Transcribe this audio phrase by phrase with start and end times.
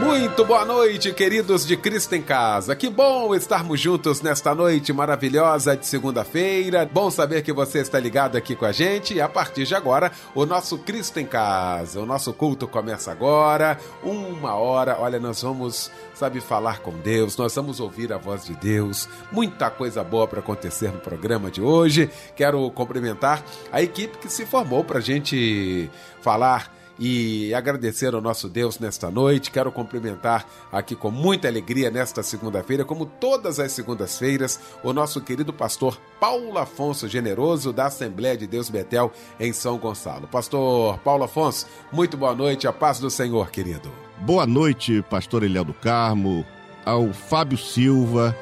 [0.00, 2.74] Muito boa noite, queridos de Cristo em Casa.
[2.74, 6.88] Que bom estarmos juntos nesta noite maravilhosa de segunda-feira.
[6.90, 9.12] Bom saber que você está ligado aqui com a gente.
[9.12, 12.00] E a partir de agora, o nosso Cristo em Casa.
[12.00, 14.96] O nosso culto começa agora, uma hora.
[14.98, 19.06] Olha, nós vamos, sabe, falar com Deus, nós vamos ouvir a voz de Deus.
[19.30, 22.10] Muita coisa boa para acontecer no programa de hoje.
[22.34, 25.90] Quero cumprimentar a equipe que se formou para a gente
[26.22, 29.50] falar e agradecer ao nosso Deus nesta noite.
[29.50, 35.50] Quero cumprimentar aqui com muita alegria nesta segunda-feira, como todas as segundas-feiras, o nosso querido
[35.50, 40.28] pastor Paulo Afonso Generoso, da Assembleia de Deus Betel, em São Gonçalo.
[40.28, 43.90] Pastor Paulo Afonso, muito boa noite, a paz do Senhor, querido.
[44.18, 46.44] Boa noite, pastor Eliel do Carmo,
[46.84, 48.36] ao Fábio Silva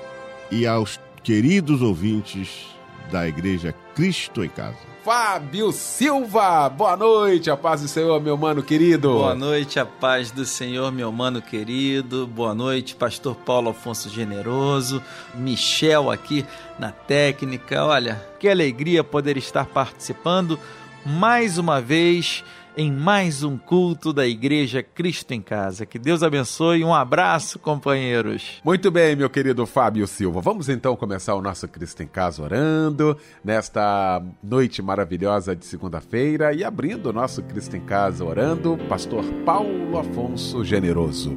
[0.50, 2.66] e aos queridos ouvintes
[3.12, 4.87] da Igreja Cristo em Casa.
[5.08, 6.68] Fábio Silva.
[6.68, 9.08] Boa noite, a paz do Senhor, meu mano querido.
[9.08, 12.26] Boa noite, a paz do Senhor, meu mano querido.
[12.26, 15.02] Boa noite, pastor Paulo Afonso Generoso,
[15.34, 16.44] Michel aqui
[16.78, 17.86] na técnica.
[17.86, 20.60] Olha, que alegria poder estar participando
[21.06, 22.44] mais uma vez
[22.78, 25.84] em mais um culto da Igreja Cristo em Casa.
[25.84, 26.84] Que Deus abençoe.
[26.84, 28.60] Um abraço, companheiros.
[28.64, 30.40] Muito bem, meu querido Fábio Silva.
[30.40, 36.62] Vamos então começar o nosso Cristo em Casa orando nesta noite maravilhosa de segunda-feira e
[36.62, 41.36] abrindo o nosso Cristo em Casa orando, Pastor Paulo Afonso Generoso.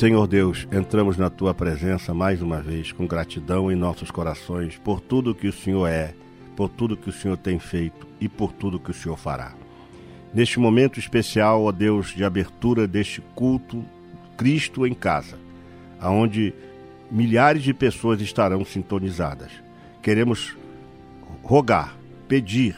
[0.00, 4.98] Senhor Deus, entramos na tua presença mais uma vez com gratidão em nossos corações por
[4.98, 6.14] tudo que o Senhor é,
[6.56, 9.52] por tudo que o Senhor tem feito e por tudo que o Senhor fará.
[10.32, 13.84] Neste momento especial, ó Deus, de abertura deste culto
[14.38, 15.38] Cristo em casa,
[16.00, 16.54] aonde
[17.10, 19.50] milhares de pessoas estarão sintonizadas.
[20.00, 20.56] Queremos
[21.42, 21.94] rogar,
[22.26, 22.74] pedir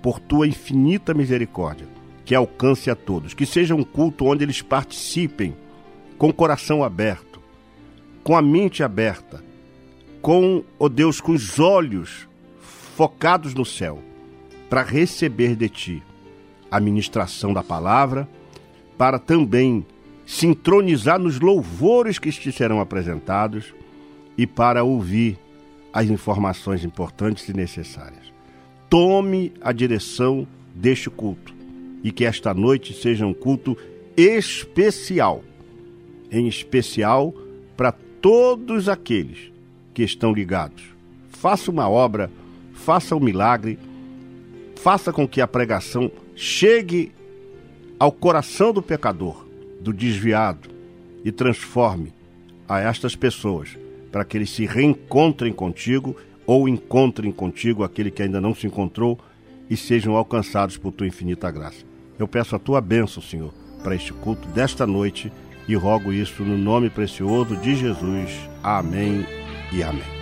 [0.00, 1.88] por tua infinita misericórdia
[2.24, 5.56] que alcance a todos, que seja um culto onde eles participem
[6.18, 7.40] com o coração aberto,
[8.22, 9.42] com a mente aberta,
[10.22, 12.28] com, o oh Deus, com os olhos
[12.96, 14.00] focados no céu,
[14.70, 16.02] para receber de Ti
[16.70, 18.28] a ministração da palavra,
[18.96, 19.84] para também
[20.26, 23.74] sincronizar nos louvores que te serão apresentados
[24.36, 25.38] e para ouvir
[25.92, 28.32] as informações importantes e necessárias.
[28.88, 31.54] Tome a direção deste culto
[32.02, 33.76] e que esta noite seja um culto
[34.16, 35.42] especial
[36.38, 37.32] em especial
[37.76, 39.52] para todos aqueles
[39.92, 40.82] que estão ligados.
[41.28, 42.30] Faça uma obra,
[42.72, 43.78] faça um milagre,
[44.76, 47.12] faça com que a pregação chegue
[47.98, 49.46] ao coração do pecador,
[49.80, 50.68] do desviado,
[51.24, 52.12] e transforme
[52.68, 53.78] a estas pessoas
[54.12, 59.18] para que eles se reencontrem contigo ou encontrem contigo aquele que ainda não se encontrou
[59.70, 61.84] e sejam alcançados por tua infinita graça.
[62.18, 63.52] Eu peço a tua bênção, Senhor,
[63.82, 65.32] para este culto desta noite
[65.68, 68.30] e rogo isso no nome precioso de Jesus.
[68.62, 69.26] Amém
[69.72, 70.14] e amém.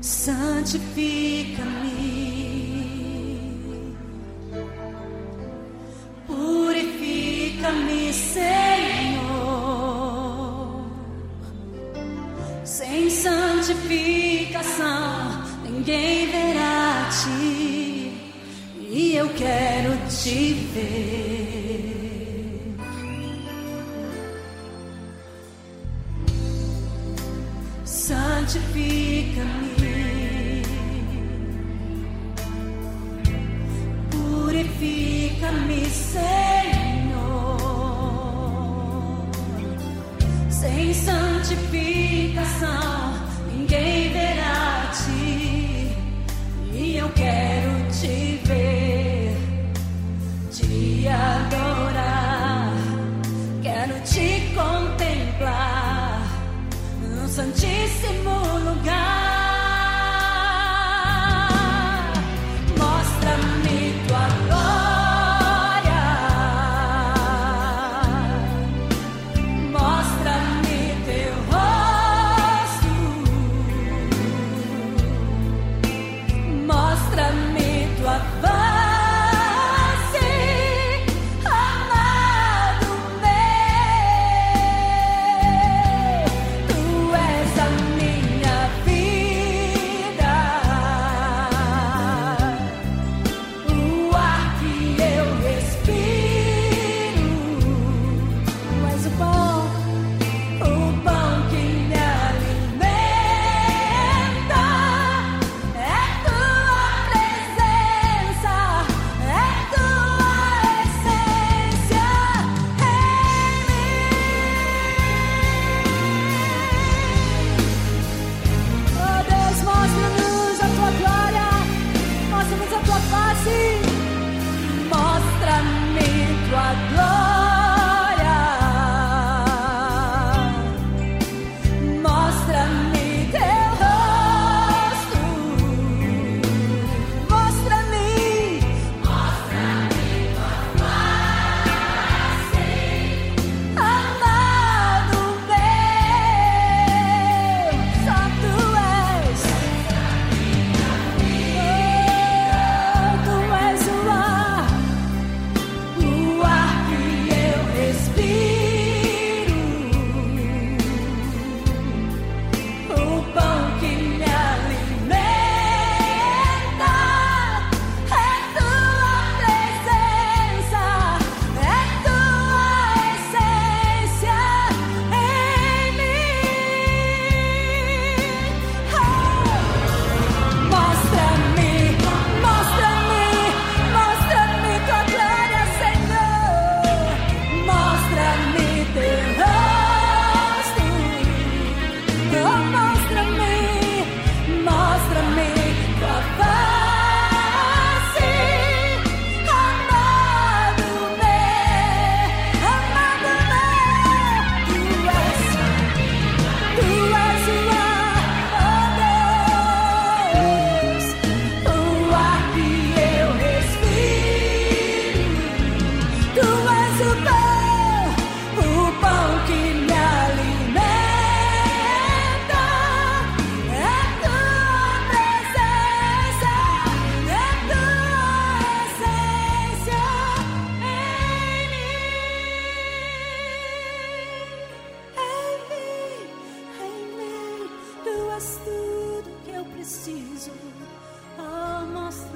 [0.00, 1.96] Santifica-me,
[6.26, 8.59] purifica-me, Senhor,
[20.80, 21.29] te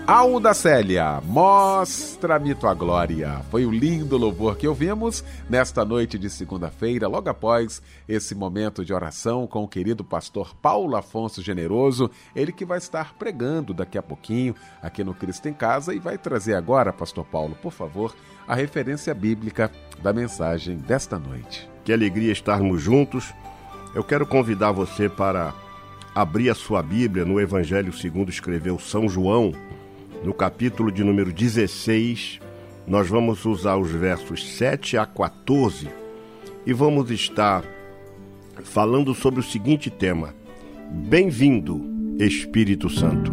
[0.06, 3.40] Alda Célia, mostra-me tua glória.
[3.50, 8.92] Foi o lindo louvor que ouvimos nesta noite de segunda-feira, logo após esse momento de
[8.92, 14.02] oração com o querido pastor Paulo Afonso Generoso, ele que vai estar pregando daqui a
[14.02, 18.14] pouquinho aqui no Cristo em Casa e vai trazer agora, pastor Paulo, por favor,
[18.46, 19.70] a referência bíblica
[20.02, 21.66] da mensagem desta noite.
[21.82, 23.32] Que alegria estarmos juntos.
[23.94, 25.54] Eu quero convidar você para
[26.14, 29.52] abrir a sua Bíblia no Evangelho segundo escreveu São João,
[30.24, 32.40] no capítulo de número 16.
[32.86, 35.88] Nós vamos usar os versos 7 a 14
[36.66, 37.62] e vamos estar
[38.62, 40.34] falando sobre o seguinte tema:
[40.90, 41.84] Bem-vindo,
[42.18, 43.30] Espírito Santo.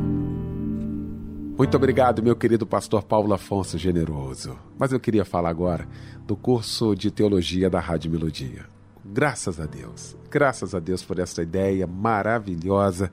[1.57, 4.57] Muito obrigado, meu querido pastor Paulo Afonso Generoso.
[4.77, 5.88] Mas eu queria falar agora
[6.25, 8.65] do curso de teologia da Rádio Melodia.
[9.05, 13.12] Graças a Deus, graças a Deus por essa ideia maravilhosa,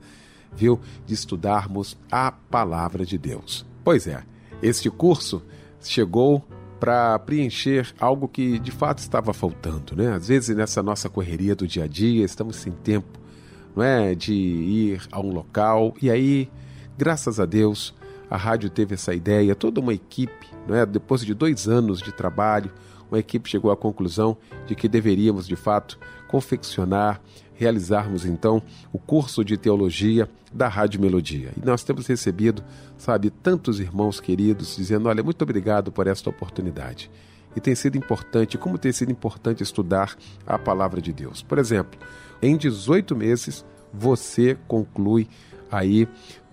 [0.53, 3.68] viu, de estudarmos a palavra de Deus.
[3.83, 4.23] Pois é,
[4.61, 5.41] este curso
[5.81, 6.43] chegou
[6.79, 10.13] para preencher algo que de fato estava faltando, né?
[10.13, 13.19] Às vezes nessa nossa correria do dia a dia, estamos sem tempo,
[13.75, 16.49] não é, de ir a um local e aí,
[16.97, 17.93] graças a Deus,
[18.29, 20.85] a rádio teve essa ideia, toda uma equipe, não é?
[20.85, 22.71] depois de dois anos de trabalho,
[23.09, 27.19] uma equipe chegou à conclusão de que deveríamos, de fato, confeccionar,
[27.59, 28.63] realizarmos então
[28.93, 31.51] o curso de teologia da Rádio Melodia.
[31.61, 32.63] E nós temos recebido,
[32.97, 37.11] sabe, tantos irmãos queridos dizendo: olha, muito obrigado por esta oportunidade.
[37.53, 40.15] E tem sido importante, como tem sido importante estudar
[40.47, 41.41] a palavra de Deus.
[41.43, 41.99] Por exemplo,
[42.41, 45.27] em 18 meses você conclui
[45.69, 46.07] aí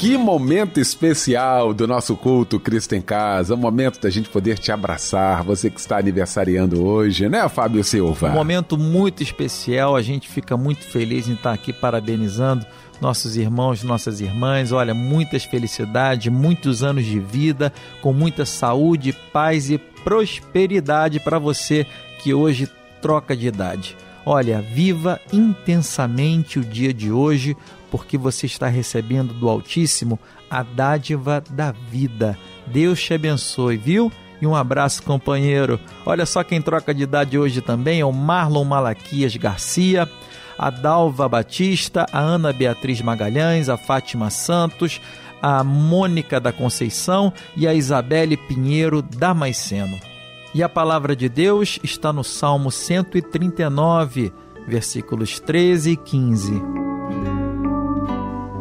[0.00, 5.44] Que momento especial do nosso culto Cristo em Casa, momento da gente poder te abraçar,
[5.44, 8.28] você que está aniversariando hoje, né, Fábio Silva?
[8.28, 12.64] Um momento muito especial, a gente fica muito feliz em estar aqui parabenizando
[13.00, 14.72] nossos irmãos, nossas irmãs.
[14.72, 21.86] Olha, muitas felicidades, muitos anos de vida, com muita saúde, paz e prosperidade para você
[22.22, 22.68] que hoje
[23.00, 23.96] troca de idade.
[24.24, 27.56] Olha, viva intensamente o dia de hoje,
[27.90, 30.18] porque você está recebendo do Altíssimo
[30.50, 32.38] a dádiva da vida.
[32.66, 34.12] Deus te abençoe, viu?
[34.40, 35.78] E um abraço, companheiro.
[36.04, 40.08] Olha só quem troca de idade hoje também é o Marlon Malaquias Garcia,
[40.60, 45.00] a Dalva Batista, a Ana Beatriz Magalhães, a Fátima Santos,
[45.40, 49.98] a Mônica da Conceição e a Isabelle Pinheiro Damasceno.
[50.54, 54.30] E a palavra de Deus está no Salmo 139,
[54.68, 56.62] versículos 13 e 15.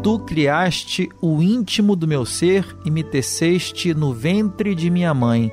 [0.01, 5.51] Tu criaste o íntimo do meu ser e me teceste no ventre de minha mãe.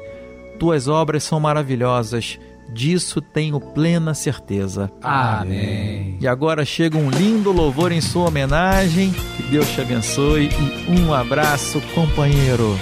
[0.60, 2.38] Tuas obras são maravilhosas,
[2.72, 4.90] disso tenho plena certeza.
[5.02, 6.16] Amém.
[6.20, 9.12] E agora chega um lindo louvor em sua homenagem.
[9.36, 12.76] Que Deus te abençoe e um abraço, companheiro.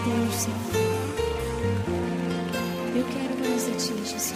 [0.00, 0.56] Senhor.
[2.96, 4.34] Eu quero mais a Ti, Jesus.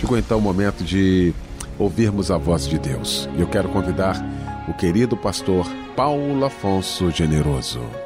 [0.00, 1.34] Chegou então o momento de
[1.78, 3.28] ouvirmos a voz de Deus.
[3.38, 4.16] Eu quero convidar
[4.68, 8.03] o querido pastor Paulo Afonso Generoso.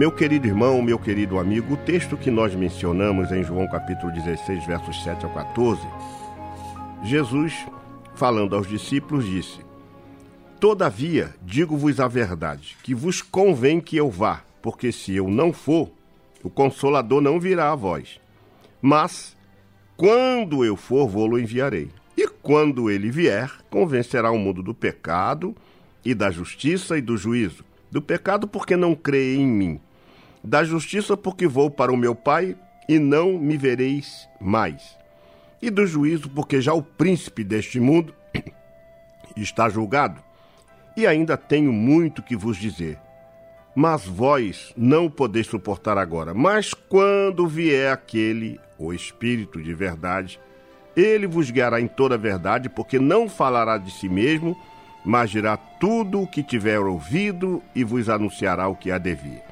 [0.00, 4.64] Meu querido irmão, meu querido amigo, o texto que nós mencionamos em João capítulo 16,
[4.64, 5.86] versos 7 ao 14,
[7.04, 7.66] Jesus,
[8.14, 9.60] falando aos discípulos, disse:
[10.58, 15.90] Todavia, digo-vos a verdade, que vos convém que eu vá, porque se eu não for,
[16.42, 18.18] o consolador não virá a vós.
[18.80, 19.36] Mas,
[19.98, 21.90] quando eu for, vou-lo enviarei.
[22.16, 25.54] E quando ele vier, convencerá o mundo do pecado
[26.02, 27.62] e da justiça e do juízo.
[27.90, 29.80] Do pecado, porque não crê em mim.
[30.42, 32.56] Da justiça, porque vou para o meu Pai
[32.88, 34.98] e não me vereis mais.
[35.60, 38.14] E do juízo, porque já o príncipe deste mundo
[39.36, 40.22] está julgado.
[40.96, 42.98] E ainda tenho muito que vos dizer.
[43.74, 46.34] Mas vós não o podeis suportar agora.
[46.34, 50.40] Mas quando vier aquele, o Espírito de verdade,
[50.96, 54.56] ele vos guiará em toda a verdade, porque não falará de si mesmo,
[55.04, 59.49] mas dirá tudo o que tiver ouvido e vos anunciará o que há de vir.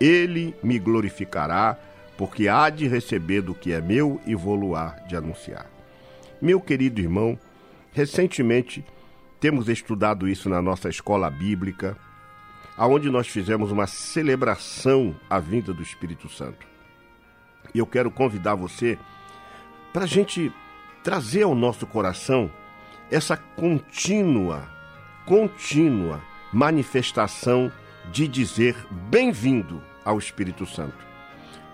[0.00, 1.76] Ele me glorificará,
[2.16, 5.66] porque há de receber do que é meu e vou-lo há de anunciar.
[6.40, 7.38] Meu querido irmão,
[7.92, 8.84] recentemente
[9.40, 11.96] temos estudado isso na nossa escola bíblica,
[12.76, 16.66] aonde nós fizemos uma celebração à vinda do Espírito Santo.
[17.74, 18.98] E eu quero convidar você
[19.92, 20.52] para a gente
[21.02, 22.50] trazer ao nosso coração
[23.10, 24.68] essa contínua,
[25.26, 27.72] contínua manifestação
[28.12, 31.06] de dizer bem-vindo ao Espírito Santo.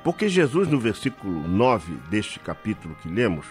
[0.03, 3.47] Porque Jesus, no versículo 9 deste capítulo que lemos,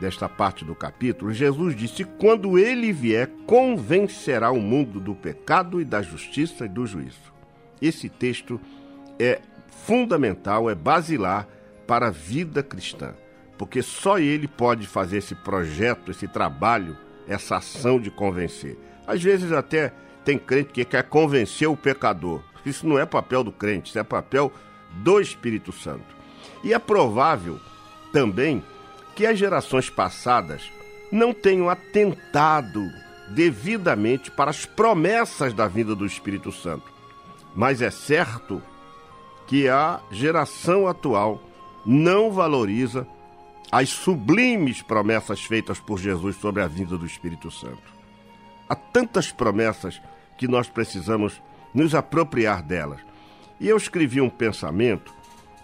[0.00, 5.84] desta parte do capítulo, Jesus disse: Quando ele vier, convencerá o mundo do pecado e
[5.84, 7.32] da justiça e do juízo.
[7.80, 8.60] Esse texto
[9.16, 11.46] é fundamental, é basilar
[11.86, 13.14] para a vida cristã,
[13.56, 16.96] porque só ele pode fazer esse projeto, esse trabalho,
[17.28, 18.76] essa ação de convencer.
[19.06, 19.92] Às vezes até
[20.24, 22.42] tem crente que quer convencer o pecador.
[22.64, 24.52] Isso não é papel do crente, isso é papel
[24.90, 26.14] do Espírito Santo.
[26.62, 27.58] E é provável
[28.12, 28.62] também
[29.14, 30.70] que as gerações passadas
[31.10, 32.82] não tenham atentado
[33.28, 36.90] devidamente para as promessas da vinda do Espírito Santo.
[37.54, 38.62] Mas é certo
[39.46, 41.42] que a geração atual
[41.84, 43.06] não valoriza
[43.72, 47.82] as sublimes promessas feitas por Jesus sobre a vinda do Espírito Santo.
[48.68, 50.00] Há tantas promessas
[50.36, 51.40] que nós precisamos
[51.74, 53.00] nos apropriar delas.
[53.58, 55.12] E eu escrevi um pensamento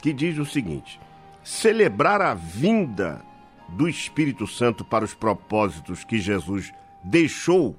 [0.02, 1.00] que diz o seguinte:
[1.42, 3.22] celebrar a vinda
[3.68, 7.76] do Espírito Santo para os propósitos que Jesus deixou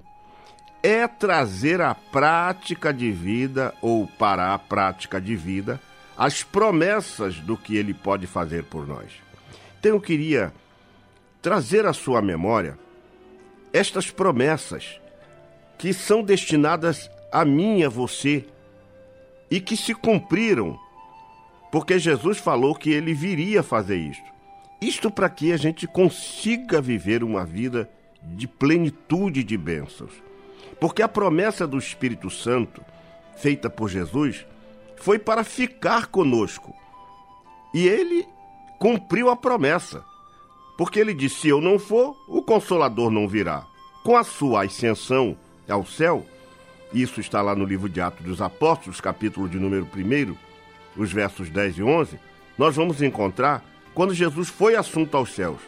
[0.83, 5.81] é trazer à prática de vida ou para a prática de vida
[6.17, 9.11] as promessas do que ele pode fazer por nós.
[9.79, 10.53] Então eu queria
[11.41, 12.77] trazer à sua memória
[13.71, 14.99] estas promessas
[15.77, 18.45] que são destinadas a mim e a você
[19.49, 20.77] e que se cumpriram,
[21.71, 24.25] porque Jesus falou que ele viria fazer isto.
[24.81, 27.89] Isto para que a gente consiga viver uma vida
[28.21, 30.11] de plenitude de bênçãos.
[30.79, 32.83] Porque a promessa do Espírito Santo,
[33.37, 34.45] feita por Jesus,
[34.97, 36.73] foi para ficar conosco.
[37.73, 38.27] E ele
[38.79, 40.03] cumpriu a promessa.
[40.77, 43.65] Porque ele disse: Se eu não for, o consolador não virá.
[44.03, 45.35] Com a sua ascensão
[45.67, 46.25] ao céu,
[46.93, 50.35] isso está lá no livro de Atos dos Apóstolos, capítulo de número 1,
[50.95, 52.19] os versos 10 e 11,
[52.57, 55.59] nós vamos encontrar quando Jesus foi assunto aos céus.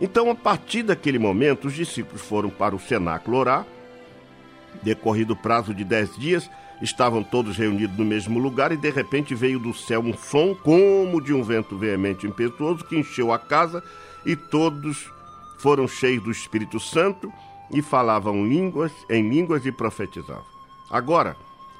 [0.00, 3.66] Então, a partir daquele momento, os discípulos foram para o cenáculo orar.
[4.82, 6.50] Decorrido o prazo de dez dias,
[6.82, 11.20] estavam todos reunidos no mesmo lugar e de repente veio do céu um som como
[11.20, 13.82] de um vento veemente e impetuoso que encheu a casa
[14.24, 15.10] e todos
[15.58, 17.32] foram cheios do Espírito Santo
[17.70, 20.44] e falavam línguas em línguas e profetizavam.
[20.90, 21.36] Agora,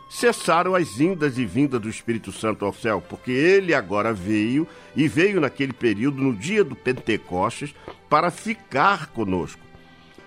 [0.09, 5.09] cessaram as indas e vindas do Espírito Santo ao céu, porque ele agora veio e
[5.09, 7.75] veio naquele período, no dia do Pentecostes,
[8.09, 9.61] para ficar conosco,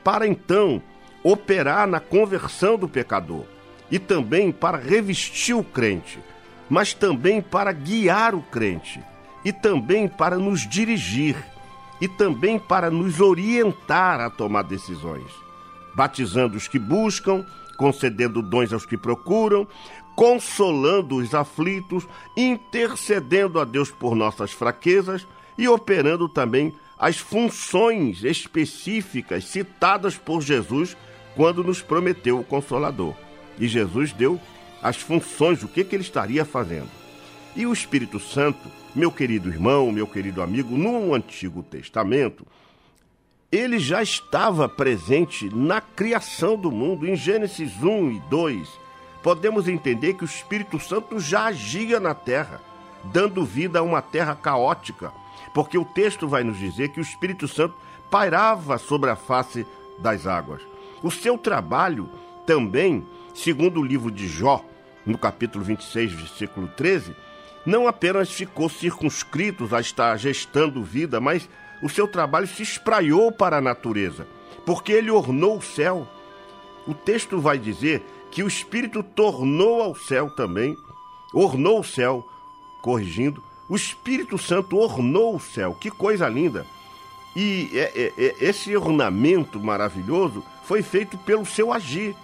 [0.03, 0.81] para então
[1.23, 3.45] operar na conversão do pecador
[3.91, 6.19] e também para revestir o crente,
[6.69, 9.01] mas também para guiar o crente
[9.43, 11.35] e também para nos dirigir
[11.99, 15.31] e também para nos orientar a tomar decisões,
[15.95, 17.45] batizando os que buscam,
[17.77, 19.67] concedendo dons aos que procuram,
[20.15, 25.25] consolando os aflitos, intercedendo a Deus por nossas fraquezas
[25.57, 30.97] e operando também as funções específicas citadas por Jesus
[31.35, 33.15] quando nos prometeu o Consolador.
[33.57, 34.39] E Jesus deu
[34.81, 36.89] as funções, o que, que ele estaria fazendo.
[37.55, 38.59] E o Espírito Santo,
[38.93, 42.45] meu querido irmão, meu querido amigo, no Antigo Testamento,
[43.51, 47.07] ele já estava presente na criação do mundo.
[47.07, 48.69] Em Gênesis 1 e 2,
[49.23, 52.61] podemos entender que o Espírito Santo já agia na terra,
[53.05, 55.11] dando vida a uma terra caótica,
[55.53, 57.75] porque o texto vai nos dizer que o Espírito Santo
[58.11, 59.65] pairava sobre a face
[59.97, 60.61] das águas.
[61.01, 62.09] O seu trabalho
[62.45, 64.63] também, segundo o livro de Jó,
[65.05, 67.15] no capítulo 26, versículo 13,
[67.65, 71.49] não apenas ficou circunscrito a estar gestando vida, mas
[71.81, 74.27] o seu trabalho se espraiou para a natureza,
[74.65, 76.07] porque ele ornou o céu.
[76.87, 80.75] O texto vai dizer que o Espírito tornou ao céu também,
[81.33, 82.27] ornou o céu,
[82.81, 85.75] corrigindo, o Espírito Santo ornou o céu.
[85.75, 86.65] Que coisa linda!
[87.35, 92.15] E é, é, é, esse ornamento maravilhoso foi feito pelo seu agir.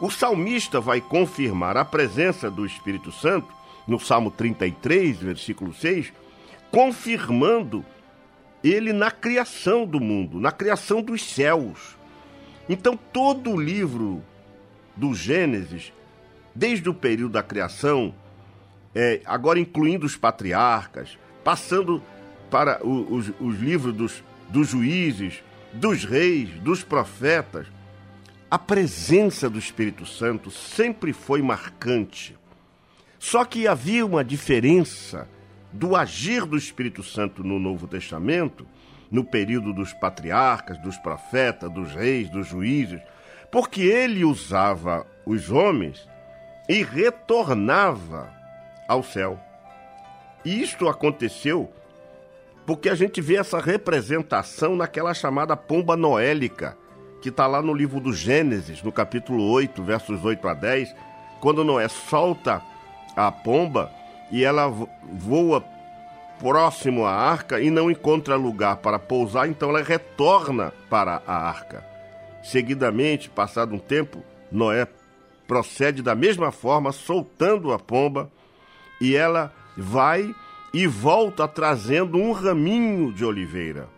[0.00, 3.48] O salmista vai confirmar a presença do Espírito Santo
[3.86, 6.12] no Salmo 33, versículo 6,
[6.70, 7.84] confirmando
[8.70, 11.98] ele na criação do mundo, na criação dos céus.
[12.68, 14.22] Então, todo o livro
[14.96, 15.92] do Gênesis,
[16.54, 18.14] desde o período da criação,
[18.94, 22.02] é, agora incluindo os patriarcas, passando
[22.50, 27.66] para os, os livros dos, dos juízes, dos reis, dos profetas,
[28.50, 32.36] a presença do Espírito Santo sempre foi marcante.
[33.18, 35.28] Só que havia uma diferença
[35.74, 38.64] do agir do Espírito Santo no Novo Testamento,
[39.10, 43.00] no período dos patriarcas, dos profetas, dos reis, dos juízes,
[43.50, 46.08] porque ele usava os homens
[46.68, 48.32] e retornava
[48.88, 49.38] ao céu.
[50.44, 51.72] E isto aconteceu
[52.64, 56.78] porque a gente vê essa representação naquela chamada pomba noélica,
[57.20, 60.94] que está lá no livro do Gênesis, no capítulo 8, versos 8 a 10,
[61.40, 62.62] quando Noé solta
[63.16, 63.90] a pomba
[64.34, 64.66] e ela
[65.12, 65.64] voa
[66.40, 71.86] próximo à arca e não encontra lugar para pousar, então ela retorna para a arca.
[72.42, 74.88] Seguidamente, passado um tempo, Noé
[75.46, 78.28] procede da mesma forma, soltando a pomba,
[79.00, 80.34] e ela vai
[80.72, 83.88] e volta trazendo um raminho de oliveira.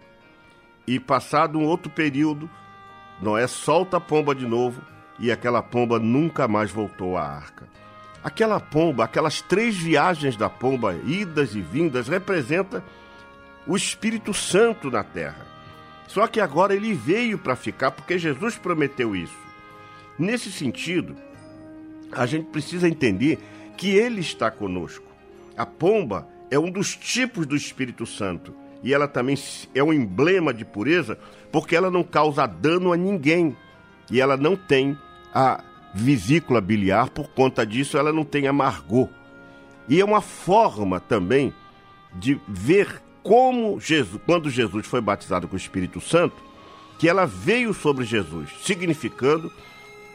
[0.86, 2.50] E passado um outro período,
[3.22, 4.82] Noé solta a pomba de novo
[5.18, 7.66] e aquela pomba nunca mais voltou à arca.
[8.26, 12.82] Aquela pomba, aquelas três viagens da pomba, idas e vindas, representa
[13.64, 15.46] o Espírito Santo na terra.
[16.08, 19.38] Só que agora ele veio para ficar porque Jesus prometeu isso.
[20.18, 21.14] Nesse sentido,
[22.10, 23.38] a gente precisa entender
[23.76, 25.06] que ele está conosco.
[25.56, 29.38] A pomba é um dos tipos do Espírito Santo e ela também
[29.72, 31.16] é um emblema de pureza
[31.52, 33.56] porque ela não causa dano a ninguém
[34.10, 34.98] e ela não tem
[35.32, 35.62] a
[35.96, 39.08] vesícula biliar, por conta disso ela não tem amargor.
[39.88, 41.54] E é uma forma também
[42.14, 46.36] de ver como Jesus, quando Jesus foi batizado com o Espírito Santo,
[46.98, 49.50] que ela veio sobre Jesus, significando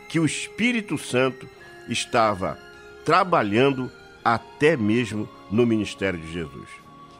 [0.07, 1.47] que o Espírito Santo
[1.89, 2.57] estava
[3.03, 3.91] trabalhando
[4.23, 6.67] até mesmo no ministério de Jesus.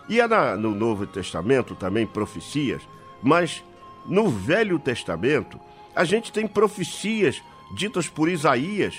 [0.09, 0.19] E
[0.57, 2.81] no Novo Testamento também profecias,
[3.21, 3.63] mas
[4.05, 5.59] no Velho Testamento
[5.95, 7.41] a gente tem profecias
[7.73, 8.97] ditas por Isaías,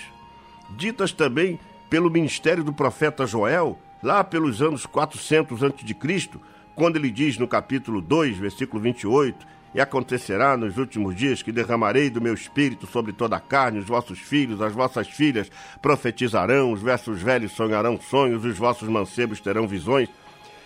[0.71, 1.59] ditas também
[1.91, 6.29] pelo ministério do profeta Joel, lá pelos anos 400 a.C.,
[6.75, 12.09] quando ele diz no capítulo 2, versículo 28, e acontecerá nos últimos dias que derramarei
[12.11, 16.81] do meu espírito sobre toda a carne, os vossos filhos, as vossas filhas profetizarão, os
[16.81, 20.09] versos velhos sonharão sonhos, os vossos mancebos terão visões.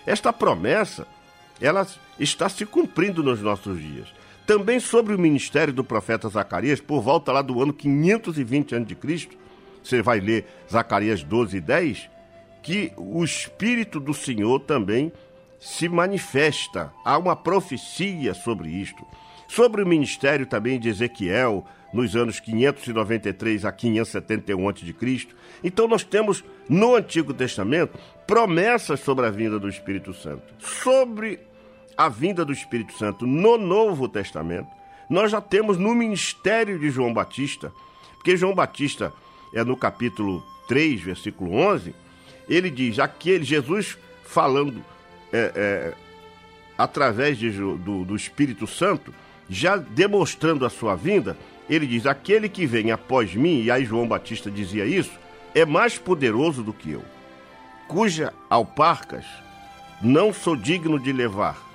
[0.05, 1.07] Esta promessa,
[1.61, 1.87] ela
[2.19, 4.09] está se cumprindo nos nossos dias
[4.47, 9.29] também sobre o ministério do profeta Zacarias, por volta lá do ano 520 a.C.,
[9.83, 12.11] você vai ler Zacarias 12 e 10,
[12.63, 15.13] que o Espírito do Senhor também
[15.61, 16.93] se manifesta.
[17.05, 19.05] Há uma profecia sobre isto.
[19.49, 25.29] Sobre o ministério também de Ezequiel, nos anos 593 a 571 a.C.
[25.63, 30.53] Então nós temos no Antigo Testamento promessas sobre a vinda do Espírito Santo.
[30.59, 31.39] Sobre
[31.97, 34.69] a vinda do Espírito Santo no Novo Testamento,
[35.09, 37.73] nós já temos no ministério de João Batista,
[38.15, 39.13] porque João Batista
[39.55, 41.95] é no capítulo 3, versículo 11,
[42.49, 44.85] ele diz: aquele Jesus falando
[45.33, 45.95] é, é,
[46.77, 49.15] através de, do, do Espírito Santo,
[49.49, 51.37] já demonstrando a sua vinda,
[51.69, 55.13] ele diz: aquele que vem após mim, e aí João Batista dizia isso,
[55.55, 57.05] é mais poderoso do que eu,
[57.89, 59.25] cuja alparcas
[60.03, 61.66] não sou digno de levar.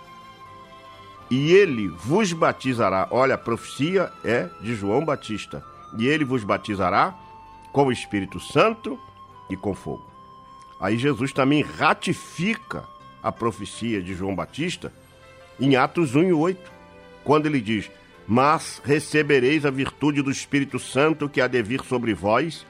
[1.32, 3.08] E ele vos batizará.
[3.10, 5.64] Olha, a profecia é de João Batista.
[5.98, 7.16] E ele vos batizará
[7.72, 9.00] com o Espírito Santo
[9.50, 10.06] e com fogo.
[10.78, 12.84] Aí Jesus também ratifica
[13.24, 14.92] a profecia de João Batista
[15.58, 16.72] em Atos 1 e 8,
[17.24, 17.90] quando ele diz:
[18.28, 22.66] Mas recebereis a virtude do Espírito Santo que há de vir sobre vós,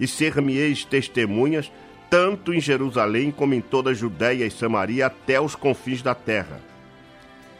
[0.00, 1.70] e ser-me-eis testemunhas,
[2.08, 6.75] tanto em Jerusalém como em toda a Judéia e Samaria, até os confins da terra.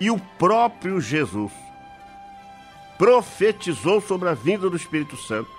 [0.00, 1.52] E o próprio Jesus
[2.98, 5.50] profetizou sobre a vinda do Espírito Santo,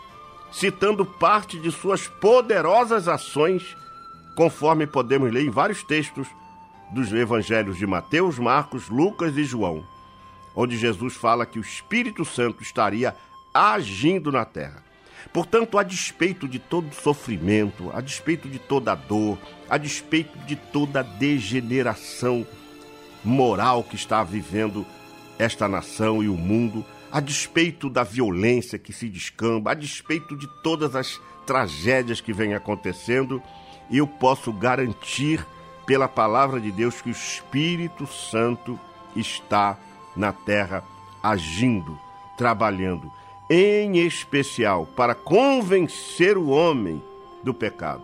[0.51, 3.75] citando parte de suas poderosas ações,
[4.35, 6.27] conforme podemos ler em vários textos
[6.91, 9.83] dos evangelhos de Mateus, Marcos, Lucas e João,
[10.55, 13.15] onde Jesus fala que o Espírito Santo estaria
[13.53, 14.83] agindo na terra.
[15.33, 19.37] Portanto, a despeito de todo sofrimento, a despeito de toda dor,
[19.69, 22.47] a despeito de toda degeneração
[23.27, 24.85] moral que está vivendo
[25.37, 30.47] esta nação e o mundo, a despeito da violência que se descamba, a despeito de
[30.63, 33.41] todas as tragédias que vêm acontecendo,
[33.91, 35.45] eu posso garantir
[35.85, 38.79] pela palavra de Deus que o Espírito Santo
[39.15, 39.77] está
[40.15, 40.83] na terra
[41.21, 41.97] agindo,
[42.37, 43.11] trabalhando,
[43.49, 47.01] em especial para convencer o homem
[47.43, 48.03] do pecado,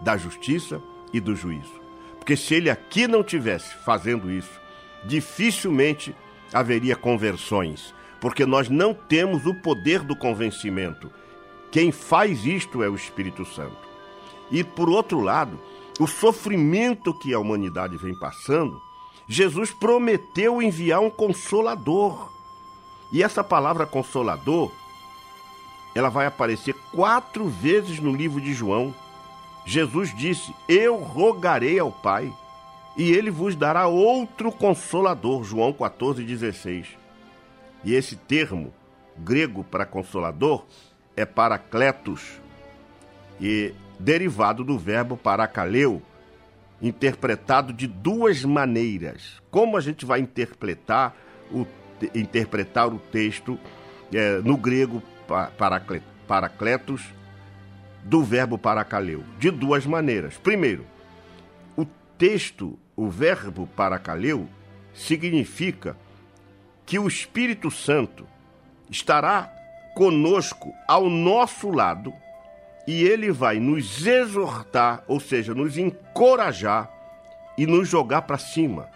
[0.00, 0.80] da justiça
[1.12, 1.85] e do juízo.
[2.26, 4.60] Porque se ele aqui não tivesse fazendo isso,
[5.04, 6.12] dificilmente
[6.52, 11.08] haveria conversões, porque nós não temos o poder do convencimento.
[11.70, 13.78] Quem faz isto é o Espírito Santo.
[14.50, 15.56] E por outro lado,
[16.00, 18.82] o sofrimento que a humanidade vem passando,
[19.28, 22.32] Jesus prometeu enviar um consolador.
[23.12, 24.72] E essa palavra consolador,
[25.94, 28.92] ela vai aparecer quatro vezes no livro de João.
[29.66, 32.32] Jesus disse: Eu rogarei ao Pai,
[32.96, 35.42] e ele vos dará outro consolador.
[35.42, 36.96] João 14, 16.
[37.84, 38.72] E esse termo
[39.18, 40.64] grego para consolador
[41.16, 42.40] é paracletos,
[43.40, 46.00] e derivado do verbo parakaleu,
[46.80, 49.42] interpretado de duas maneiras.
[49.50, 51.16] Como a gente vai interpretar
[51.50, 51.66] o,
[52.14, 53.58] interpretar o texto
[54.12, 55.02] é, no grego
[55.58, 57.15] paracle, paracletos
[58.06, 59.24] do verbo parakaleu?
[59.38, 60.38] De duas maneiras.
[60.38, 60.86] Primeiro,
[61.76, 61.84] o
[62.16, 64.48] texto, o verbo parakaleu,
[64.94, 65.96] significa
[66.86, 68.26] que o Espírito Santo
[68.88, 69.52] estará
[69.94, 72.12] conosco ao nosso lado
[72.86, 76.88] e ele vai nos exortar, ou seja, nos encorajar
[77.58, 78.88] e nos jogar para cima.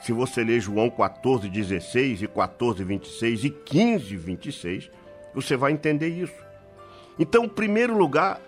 [0.00, 4.90] Se você ler João 14, 16 e 14, 26 e 15, 26,
[5.34, 6.47] você vai entender isso.
[7.18, 8.40] Então, em primeiro lugar,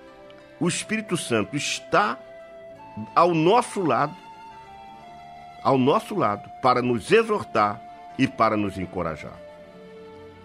[0.61, 2.19] o Espírito Santo está
[3.15, 4.15] ao nosso lado,
[5.63, 7.81] ao nosso lado, para nos exortar
[8.19, 9.39] e para nos encorajar.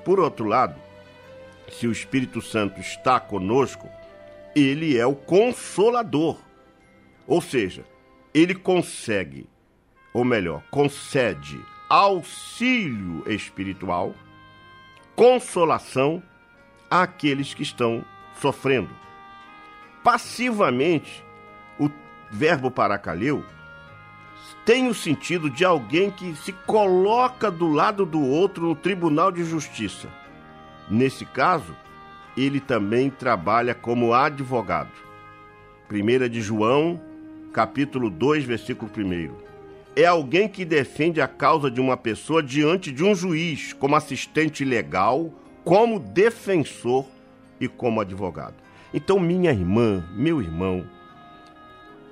[0.04, 0.76] Por outro lado,
[1.70, 3.90] se o Espírito Santo está conosco,
[4.56, 6.38] ele é o consolador.
[7.28, 7.84] Ou seja,
[8.34, 9.50] ele consegue,
[10.14, 11.60] ou melhor, concede
[11.90, 14.14] auxílio espiritual,
[15.16, 16.22] consolação
[16.90, 18.06] àqueles que estão
[18.40, 18.90] sofrendo.
[20.04, 21.24] Passivamente,
[21.80, 21.90] o
[22.32, 23.44] verbo paracaleu
[24.66, 29.44] tem o sentido de alguém que se coloca do lado do outro no tribunal de
[29.44, 30.08] justiça.
[30.90, 31.76] Nesse caso,
[32.36, 34.92] ele também trabalha como advogado.
[35.90, 37.00] 1 de João,
[37.54, 39.32] capítulo 2, versículo 1.
[39.96, 44.66] É alguém que defende a causa de uma pessoa diante de um juiz, como assistente
[44.66, 45.32] legal,
[45.64, 47.06] como defensor
[47.60, 48.56] e como advogado.
[48.94, 50.86] Então, minha irmã, meu irmão,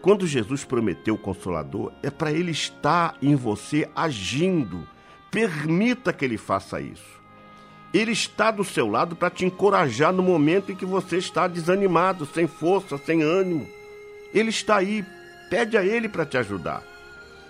[0.02, 4.86] quando Jesus prometeu o Consolador, é para ele estar em você agindo.
[5.32, 7.22] Permita que ele faça isso.
[7.94, 12.26] Ele está do seu lado para te encorajar no momento em que você está desanimado,
[12.26, 13.66] sem força, sem ânimo.
[14.34, 15.06] Ele está aí,
[15.50, 16.84] pede a ele para te ajudar.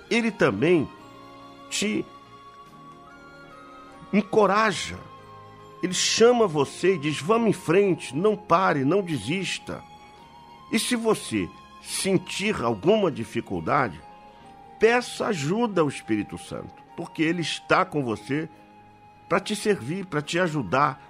[0.09, 0.87] Ele também
[1.69, 2.05] te
[4.13, 4.97] encoraja.
[5.83, 9.83] Ele chama você e diz: vamos em frente, não pare, não desista.
[10.71, 11.49] E se você
[11.81, 14.01] sentir alguma dificuldade,
[14.79, 18.47] peça ajuda ao Espírito Santo, porque ele está com você
[19.27, 21.01] para te servir, para te ajudar,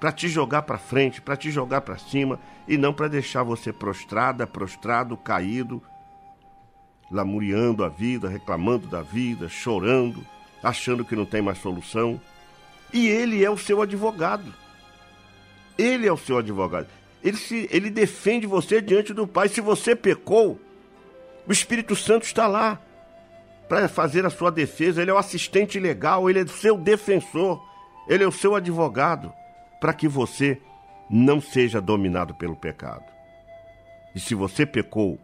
[0.00, 3.72] para te jogar para frente, para te jogar para cima e não para deixar você
[3.72, 5.80] prostrada, prostrado, caído,
[7.10, 10.26] lamuriando a vida, reclamando da vida, chorando,
[10.62, 12.20] achando que não tem mais solução.
[12.92, 14.52] E ele é o seu advogado.
[15.78, 16.88] Ele é o seu advogado.
[17.22, 19.48] ele, se, ele defende você diante do Pai.
[19.48, 20.60] Se você pecou,
[21.46, 22.80] o Espírito Santo está lá
[23.68, 25.00] para fazer a sua defesa.
[25.00, 27.64] Ele é o assistente legal, ele é o seu defensor,
[28.08, 29.32] ele é o seu advogado,
[29.80, 30.60] para que você
[31.08, 33.04] não seja dominado pelo pecado.
[34.14, 35.18] E se você pecou,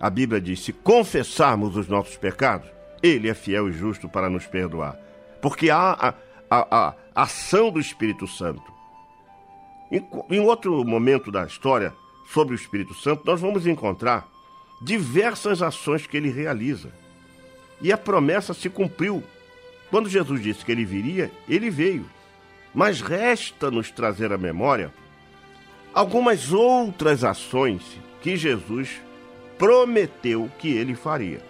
[0.00, 2.68] a Bíblia diz: se confessarmos os nossos pecados,
[3.02, 4.96] Ele é fiel e justo para nos perdoar.
[5.40, 6.14] Porque há
[6.52, 8.70] a, a, ação do Espírito Santo.
[9.90, 11.94] Em, em outro momento da história
[12.30, 14.28] sobre o Espírito Santo, nós vamos encontrar
[14.82, 16.92] diversas ações que ele realiza.
[17.80, 19.22] E a promessa se cumpriu.
[19.90, 22.04] Quando Jesus disse que ele viria, ele veio.
[22.74, 24.92] Mas resta nos trazer à memória
[25.94, 27.82] algumas outras ações
[28.20, 29.00] que Jesus
[29.58, 31.40] prometeu que ele faria.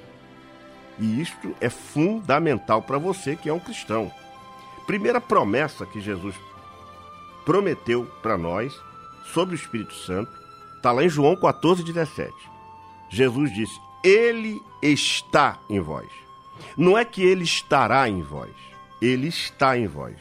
[0.99, 4.13] E isto é fundamental para você que é um cristão.
[4.87, 6.35] Primeira promessa que Jesus
[7.45, 8.79] prometeu para nós
[9.33, 10.31] sobre o Espírito Santo
[10.77, 12.33] está lá em João 14, 17.
[13.09, 16.09] Jesus disse: Ele está em vós.
[16.77, 18.53] Não é que ele estará em vós,
[19.01, 20.17] ele está em vós.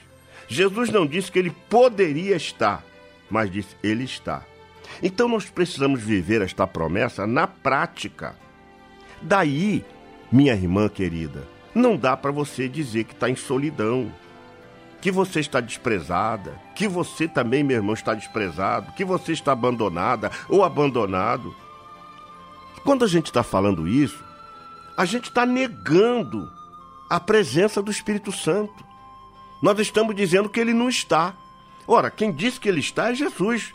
[0.47, 2.83] Jesus não disse que ele poderia estar,
[3.29, 4.43] mas disse: Ele está.
[5.01, 8.35] Então nós precisamos viver esta promessa na prática.
[9.21, 9.85] Daí,
[10.31, 14.11] minha irmã querida, não dá para você dizer que está em solidão,
[15.01, 20.31] que você está desprezada, que você também, meu irmão, está desprezado, que você está abandonada
[20.47, 21.53] ou abandonado.
[22.83, 24.23] Quando a gente está falando isso,
[24.95, 26.47] a gente está negando
[27.09, 28.85] a presença do Espírito Santo.
[29.61, 31.33] Nós estamos dizendo que ele não está.
[31.87, 33.73] Ora, quem disse que ele está é Jesus,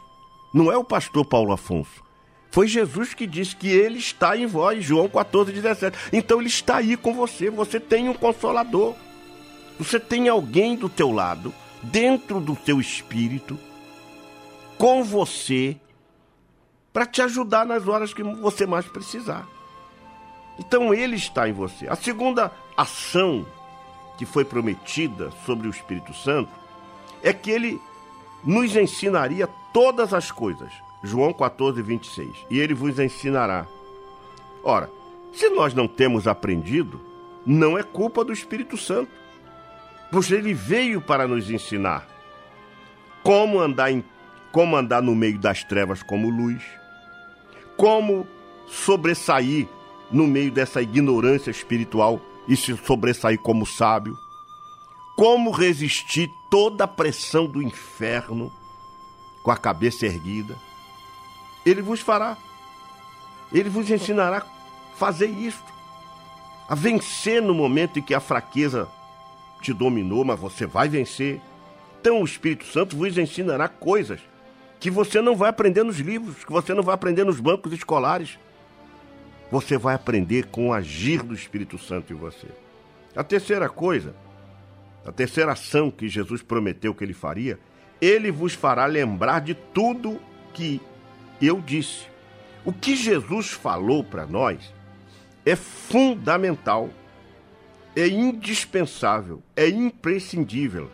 [0.54, 2.04] não é o pastor Paulo Afonso.
[2.50, 5.98] Foi Jesus que disse que ele está em vós, João 14, 17.
[6.12, 8.94] Então ele está aí com você, você tem um consolador.
[9.78, 13.58] Você tem alguém do teu lado, dentro do teu espírito,
[14.78, 15.76] com você,
[16.92, 19.46] para te ajudar nas horas que você mais precisar.
[20.58, 21.86] Então ele está em você.
[21.88, 23.46] A segunda ação
[24.16, 26.50] que foi prometida sobre o Espírito Santo
[27.22, 27.80] é que ele
[28.42, 30.72] nos ensinaria todas as coisas.
[31.02, 32.30] João 14, 26.
[32.50, 33.66] E ele vos ensinará.
[34.64, 34.90] Ora,
[35.32, 37.00] se nós não temos aprendido,
[37.44, 39.10] não é culpa do Espírito Santo,
[40.10, 42.06] pois ele veio para nos ensinar
[43.22, 44.04] como andar, em,
[44.52, 46.62] como andar no meio das trevas como luz,
[47.76, 48.26] como
[48.68, 49.68] sobressair
[50.10, 54.16] no meio dessa ignorância espiritual e se sobressair como sábio,
[55.16, 58.52] como resistir toda a pressão do inferno
[59.42, 60.56] com a cabeça erguida.
[61.64, 62.36] Ele vos fará.
[63.52, 65.72] Ele vos ensinará a fazer isto.
[66.68, 68.88] A vencer no momento em que a fraqueza
[69.66, 71.40] te dominou, mas você vai vencer.
[72.00, 74.20] Então o Espírito Santo vos ensinará coisas
[74.78, 78.38] que você não vai aprender nos livros, que você não vai aprender nos bancos escolares.
[79.50, 82.46] Você vai aprender com o agir do Espírito Santo em você.
[83.14, 84.14] A terceira coisa,
[85.04, 87.58] a terceira ação que Jesus prometeu que ele faria,
[88.00, 90.20] ele vos fará lembrar de tudo
[90.52, 90.80] que
[91.42, 92.06] eu disse.
[92.64, 94.72] O que Jesus falou para nós
[95.44, 96.90] é fundamental,
[97.96, 100.90] é indispensável, é imprescindível.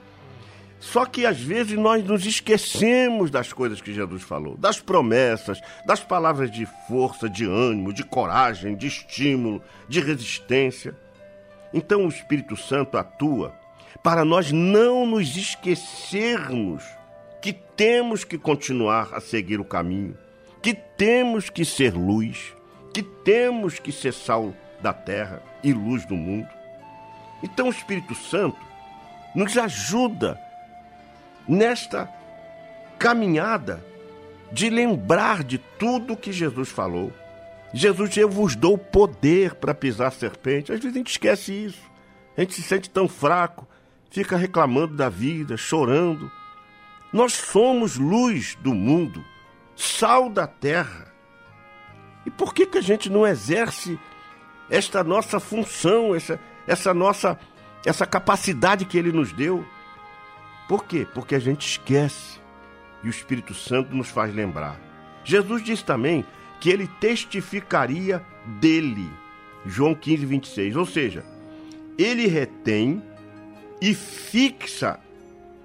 [0.78, 6.02] Só que às vezes nós nos esquecemos das coisas que Jesus falou, das promessas, das
[6.02, 10.96] palavras de força, de ânimo, de coragem, de estímulo, de resistência.
[11.72, 13.54] Então o Espírito Santo atua
[14.02, 16.84] para nós não nos esquecermos
[17.40, 20.16] que temos que continuar a seguir o caminho,
[20.60, 22.54] que temos que ser luz,
[22.92, 26.61] que temos que ser sal da terra e luz do mundo.
[27.42, 28.58] Então o Espírito Santo
[29.34, 30.38] nos ajuda
[31.48, 32.08] nesta
[32.98, 33.84] caminhada
[34.52, 37.12] de lembrar de tudo que Jesus falou.
[37.72, 40.72] Jesus, eu vos dou poder para pisar serpente.
[40.72, 41.90] Às vezes a gente esquece isso.
[42.36, 43.66] A gente se sente tão fraco,
[44.10, 46.30] fica reclamando da vida, chorando.
[47.12, 49.24] Nós somos luz do mundo,
[49.74, 51.12] sal da terra.
[52.26, 53.98] E por que, que a gente não exerce
[54.70, 57.38] esta nossa função, essa, essa nossa
[57.84, 59.64] essa capacidade que ele nos deu?
[60.68, 61.06] Por quê?
[61.12, 62.40] Porque a gente esquece
[63.02, 64.80] e o Espírito Santo nos faz lembrar.
[65.24, 66.24] Jesus disse também
[66.60, 68.24] que ele testificaria
[68.60, 69.10] dele.
[69.66, 70.76] João 15, 26.
[70.76, 71.24] Ou seja,
[71.98, 73.02] ele retém
[73.80, 75.00] e fixa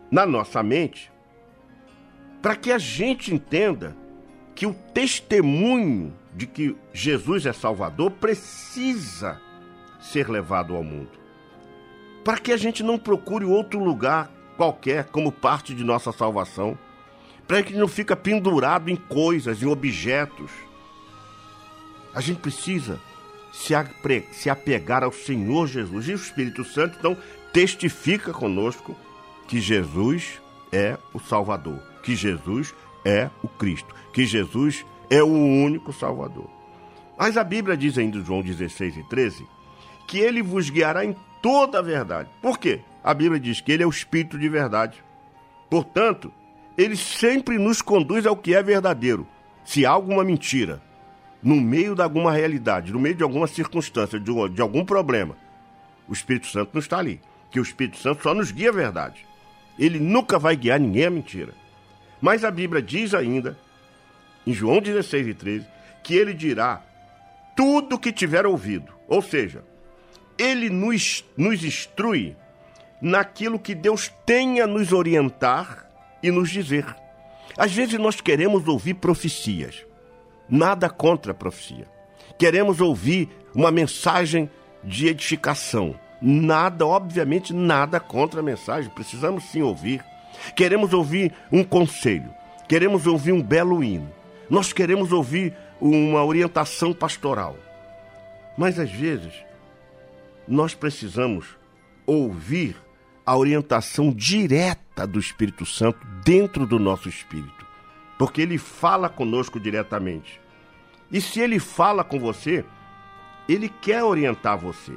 [0.10, 1.12] na nossa mente
[2.42, 3.96] para que a gente entenda
[4.56, 9.40] que o testemunho de que Jesus é Salvador precisa
[10.08, 11.12] ser levado ao mundo.
[12.24, 16.78] Para que a gente não procure outro lugar qualquer como parte de nossa salvação.
[17.48, 20.52] para que não fica pendurado em coisas, em objetos.
[22.14, 23.00] A gente precisa
[23.54, 26.10] se, apegar ao Senhor Jesus.
[26.10, 27.16] E o Espírito Santo, então,
[27.54, 28.98] testifica conosco
[29.48, 30.42] que Jesus
[30.74, 36.50] é o Salvador, que Jesus é o Cristo, que Jesus é o único Salvador.
[37.18, 39.48] Mas a Bíblia diz ainda João 16 e 13
[40.08, 42.30] que ele vos guiará em toda a verdade.
[42.42, 42.80] Por quê?
[43.04, 45.04] A Bíblia diz que ele é o Espírito de verdade.
[45.70, 46.32] Portanto,
[46.78, 49.28] ele sempre nos conduz ao que é verdadeiro.
[49.66, 50.82] Se há alguma mentira,
[51.44, 55.36] no meio de alguma realidade, no meio de alguma circunstância, de, um- de algum problema,
[56.08, 57.20] o Espírito Santo não está ali.
[57.52, 59.26] Que o Espírito Santo só nos guia a verdade.
[59.78, 61.54] Ele nunca vai guiar ninguém à mentira.
[62.22, 63.58] Mas a Bíblia diz ainda,
[64.46, 65.68] em João 16 e 13,
[66.04, 66.82] que ele dirá
[67.56, 68.92] tudo o que tiver ouvido.
[69.08, 69.64] Ou seja,
[70.38, 72.36] ele nos, nos instrui
[73.02, 75.90] naquilo que Deus tem a nos orientar
[76.22, 76.86] e nos dizer.
[77.58, 79.86] Às vezes nós queremos ouvir profecias.
[80.50, 81.88] Nada contra a profecia.
[82.38, 84.50] Queremos ouvir uma mensagem
[84.84, 85.96] de edificação.
[86.22, 88.90] Nada, obviamente, nada contra a mensagem.
[88.92, 90.04] Precisamos sim ouvir.
[90.56, 92.34] Queremos ouvir um conselho.
[92.68, 94.12] Queremos ouvir um belo hino.
[94.50, 97.56] Nós queremos ouvir uma orientação pastoral.
[98.58, 99.47] Mas às vezes
[100.48, 101.58] nós precisamos
[102.06, 102.76] ouvir
[103.26, 107.66] a orientação direta do Espírito Santo dentro do nosso espírito,
[108.18, 110.40] porque ele fala conosco diretamente.
[111.12, 112.64] E se ele fala com você,
[113.48, 114.94] ele quer orientar você.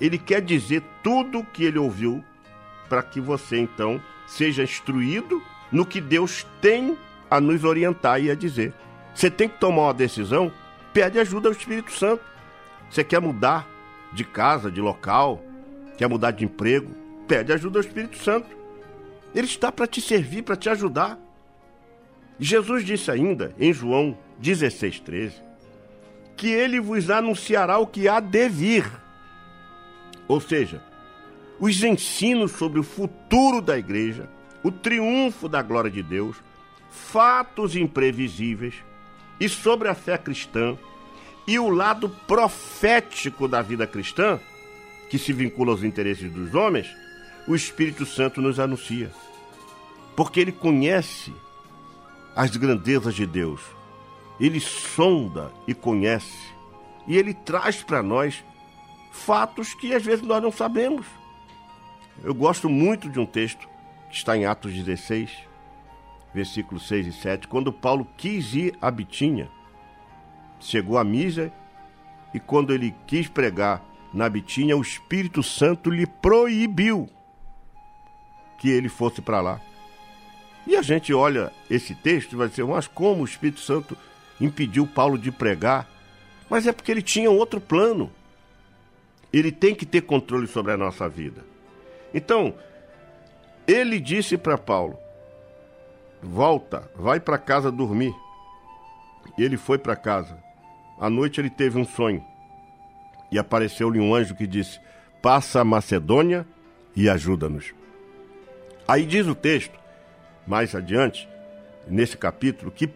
[0.00, 2.24] Ele quer dizer tudo o que ele ouviu
[2.88, 6.96] para que você então seja instruído no que Deus tem
[7.30, 8.72] a nos orientar e a dizer.
[9.14, 10.52] Você tem que tomar uma decisão,
[10.92, 12.22] pede ajuda ao Espírito Santo.
[12.90, 13.66] Você quer mudar
[14.12, 15.42] de casa, de local,
[15.96, 16.90] quer mudar de emprego,
[17.26, 18.48] pede ajuda ao Espírito Santo.
[19.34, 21.18] Ele está para te servir, para te ajudar.
[22.38, 25.32] Jesus disse ainda em João 16,13
[26.36, 28.88] que ele vos anunciará o que há de vir.
[30.28, 30.80] Ou seja,
[31.58, 34.28] os ensinos sobre o futuro da igreja,
[34.62, 36.36] o triunfo da glória de Deus,
[36.90, 38.74] fatos imprevisíveis
[39.40, 40.78] e sobre a fé cristã
[41.48, 44.38] e o lado profético da vida cristã,
[45.08, 46.86] que se vincula aos interesses dos homens,
[47.46, 49.10] o Espírito Santo nos anuncia.
[50.14, 51.32] Porque ele conhece
[52.36, 53.62] as grandezas de Deus.
[54.38, 56.52] Ele sonda e conhece.
[57.06, 58.44] E ele traz para nós
[59.10, 61.06] fatos que às vezes nós não sabemos.
[62.22, 63.66] Eu gosto muito de um texto
[64.10, 65.30] que está em Atos 16,
[66.34, 69.50] versículos 6 e 7, quando Paulo quis ir a Bitínia,
[70.60, 71.52] chegou a Mísia
[72.32, 73.82] e quando ele quis pregar
[74.12, 77.08] na Bitínia, o Espírito Santo lhe proibiu
[78.58, 79.60] que ele fosse para lá.
[80.66, 83.96] E a gente olha esse texto e vai dizer, mas como o Espírito Santo
[84.40, 85.88] impediu Paulo de pregar?
[86.50, 88.10] Mas é porque ele tinha outro plano.
[89.32, 91.44] Ele tem que ter controle sobre a nossa vida.
[92.12, 92.54] Então,
[93.66, 94.98] ele disse para Paulo:
[96.22, 98.14] volta, vai para casa dormir.
[99.36, 100.42] E ele foi para casa.
[101.00, 102.24] À noite ele teve um sonho.
[103.30, 104.80] E apareceu-lhe um anjo que disse:
[105.22, 106.46] Passa a Macedônia
[106.96, 107.72] e ajuda-nos.
[108.86, 109.78] Aí diz o texto,
[110.46, 111.28] mais adiante,
[111.86, 112.88] nesse capítulo, que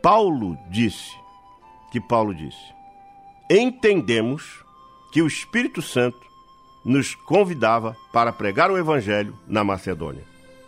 [0.00, 1.10] Paulo disse:
[1.90, 2.74] Que Paulo disse:
[3.50, 4.64] Entendemos
[5.12, 6.18] que o Espírito Santo
[6.84, 10.22] nos convidava para pregar o Evangelho na Macedônia.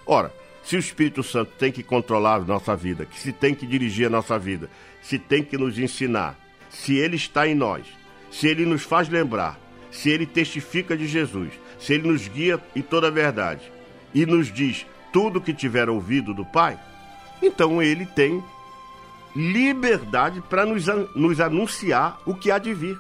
[0.07, 3.67] Ora, se o Espírito Santo tem que controlar a nossa vida, que se tem que
[3.67, 4.69] dirigir a nossa vida,
[5.03, 6.37] se tem que nos ensinar,
[6.83, 7.87] se ele está em nós,
[8.31, 9.59] se ele nos faz lembrar,
[9.91, 13.73] se ele testifica de Jesus, se ele nos guia em toda a verdade
[14.15, 16.79] e nos diz tudo o que tiver ouvido do Pai,
[17.43, 18.43] então ele tem
[19.35, 22.99] liberdade para nos, nos anunciar o que há de vir.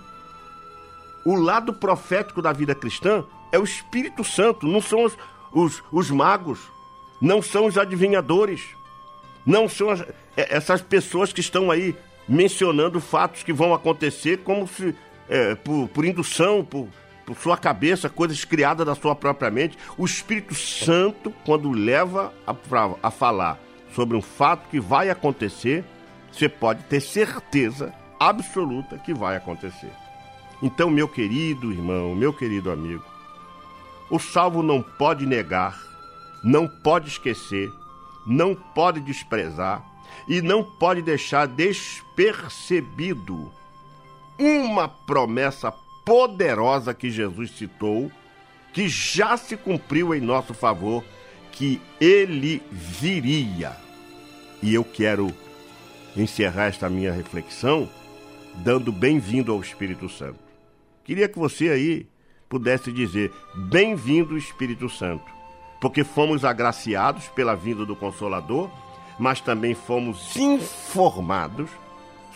[1.24, 5.16] O lado profético da vida cristã é o Espírito Santo, não são os,
[5.52, 6.58] os, os magos,
[7.20, 8.62] não são os adivinhadores,
[9.44, 10.02] não são as-
[10.36, 11.94] é- essas pessoas que estão aí
[12.28, 14.94] mencionando fatos que vão acontecer como se
[15.28, 16.88] é, por, por indução, por,
[17.24, 19.76] por sua cabeça, coisas criadas da sua própria mente.
[19.96, 22.54] O Espírito Santo, quando leva a,
[23.02, 23.58] a falar
[23.94, 25.84] sobre um fato que vai acontecer,
[26.30, 29.90] você pode ter certeza absoluta que vai acontecer.
[30.62, 33.04] Então, meu querido irmão, meu querido amigo,
[34.10, 35.78] o salvo não pode negar,
[36.42, 37.70] não pode esquecer,
[38.26, 39.84] não pode desprezar
[40.28, 43.50] e não pode deixar despercebido
[44.38, 45.72] uma promessa
[46.04, 48.10] poderosa que Jesus citou,
[48.72, 51.04] que já se cumpriu em nosso favor,
[51.52, 53.76] que ele viria.
[54.62, 55.32] E eu quero
[56.16, 57.88] encerrar esta minha reflexão
[58.56, 60.38] dando bem-vindo ao Espírito Santo.
[61.04, 62.06] Queria que você aí
[62.48, 65.24] pudesse dizer: Bem-vindo, Espírito Santo,
[65.80, 68.70] porque fomos agraciados pela vinda do Consolador,
[69.18, 71.70] mas também fomos informados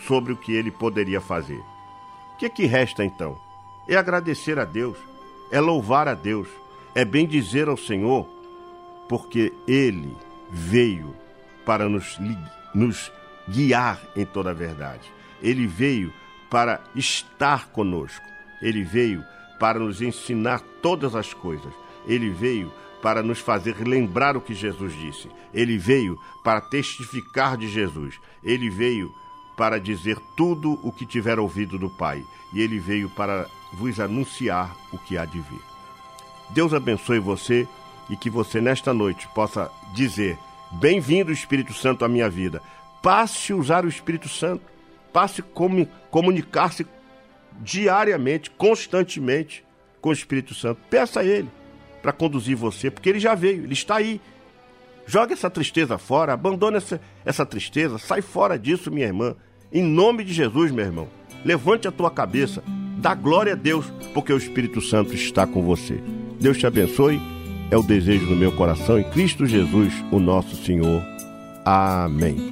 [0.05, 1.61] sobre o que ele poderia fazer.
[2.33, 3.37] O que, que resta então?
[3.87, 4.97] É agradecer a Deus,
[5.51, 6.47] é louvar a Deus,
[6.95, 8.27] é bem dizer ao Senhor,
[9.07, 10.15] porque ele
[10.49, 11.15] veio
[11.65, 12.19] para nos,
[12.73, 13.11] nos
[13.47, 15.11] guiar em toda a verdade.
[15.41, 16.11] Ele veio
[16.49, 18.25] para estar conosco.
[18.61, 19.23] Ele veio
[19.59, 21.73] para nos ensinar todas as coisas.
[22.05, 22.71] Ele veio
[23.01, 25.29] para nos fazer lembrar o que Jesus disse.
[25.53, 28.19] Ele veio para testificar de Jesus.
[28.43, 29.13] Ele veio
[29.57, 32.23] para dizer tudo o que tiver ouvido do Pai.
[32.53, 35.61] E ele veio para vos anunciar o que há de vir.
[36.51, 37.67] Deus abençoe você
[38.09, 40.37] e que você nesta noite possa dizer:
[40.71, 42.61] Bem-vindo, Espírito Santo, à minha vida.
[43.01, 44.63] Passe a usar o Espírito Santo.
[45.11, 46.85] Passe a comunicar-se
[47.59, 49.63] diariamente, constantemente
[49.99, 50.79] com o Espírito Santo.
[50.89, 51.49] Peça a Ele
[52.01, 54.19] para conduzir você, porque Ele já veio, Ele está aí.
[55.05, 59.35] Joga essa tristeza fora, abandona essa, essa tristeza, sai fora disso, minha irmã.
[59.71, 61.07] Em nome de Jesus, meu irmão.
[61.43, 62.63] Levante a tua cabeça,
[62.97, 65.99] dá glória a Deus, porque o Espírito Santo está com você.
[66.39, 67.19] Deus te abençoe,
[67.71, 71.03] é o desejo do meu coração em Cristo Jesus, o nosso Senhor.
[71.65, 72.51] Amém.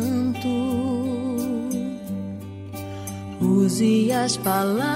[3.71, 4.91] use as palavras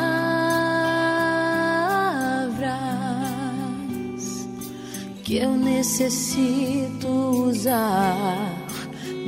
[5.23, 8.53] que eu necessito usar,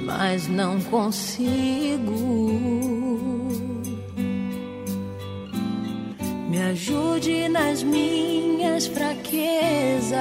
[0.06, 2.18] mas não consigo.
[6.50, 10.18] Me ajude nas minhas fraquezas.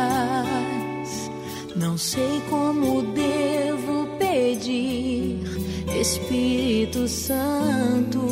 [1.74, 5.40] Não sei como devo pedir,
[6.00, 8.25] Espírito Santo,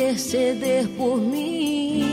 [0.00, 2.08] interceder por mim.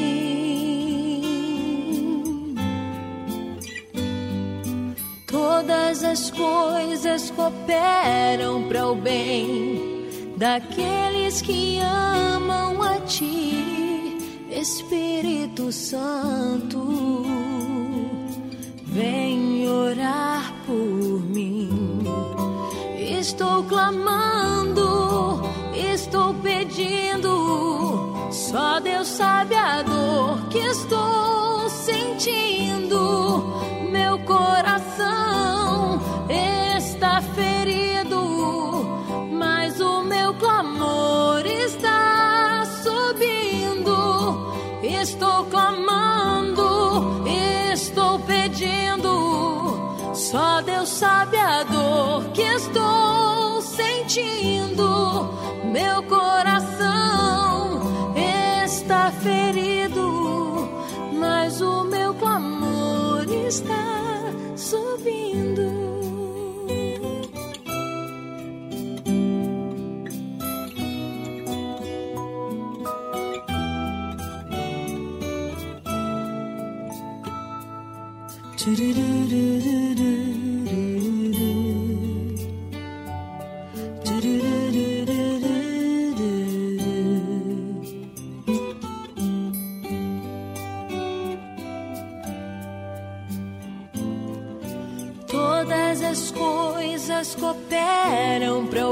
[5.25, 14.17] Todas as coisas cooperam para o bem daqueles que amam a Ti,
[14.51, 17.23] Espírito Santo.
[18.83, 22.03] Vem orar por mim.
[22.99, 24.86] Estou clamando.
[28.31, 33.43] Só Deus sabe a dor que estou sentindo.
[33.91, 38.85] Meu coração está ferido,
[39.31, 44.53] mas o meu clamor está subindo.
[44.81, 47.25] Estou clamando,
[47.73, 50.13] estou pedindo.
[50.13, 55.29] Só Deus sabe a dor que estou sentindo.
[55.65, 56.96] Meu coração
[63.47, 65.87] está subindo.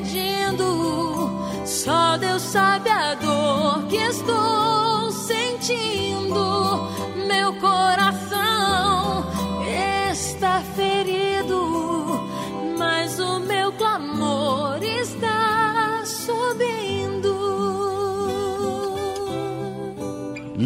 [0.00, 1.30] pedindo.
[1.64, 6.89] Só Deus sabe a dor que estou sentindo.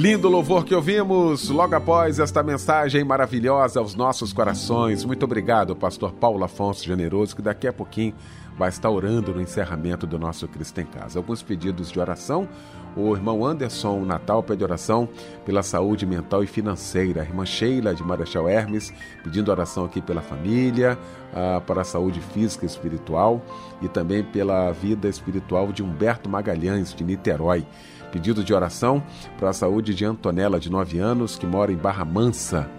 [0.05, 5.03] Lindo louvor que ouvimos logo após esta mensagem maravilhosa aos nossos corações.
[5.03, 8.15] Muito obrigado, pastor Paulo Afonso Generoso, que daqui a pouquinho
[8.55, 11.19] vai estar orando no encerramento do nosso Cristo em Casa.
[11.19, 12.47] Alguns pedidos de oração.
[12.95, 15.09] O irmão Anderson Natal pede oração
[15.47, 17.23] pela saúde mental e financeira.
[17.23, 18.93] A irmã Sheila de Marechal Hermes
[19.25, 20.99] pedindo oração aqui pela família,
[21.33, 23.43] ah, para a saúde física e espiritual
[23.81, 27.67] e também pela vida espiritual de Humberto Magalhães de Niterói.
[28.15, 29.03] Pedido de oração
[29.41, 32.71] para a saúde de Antonella, de 9 anos, que mora em Barra Mansa,